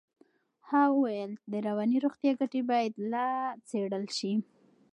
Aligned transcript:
ها 0.67 0.81
وویل 0.95 1.31
د 1.51 1.53
رواني 1.67 1.97
روغتیا 2.05 2.31
ګټې 2.39 2.61
باید 2.71 2.93
لا 3.11 3.29
څېړل 3.67 4.05
شي. 4.17 4.33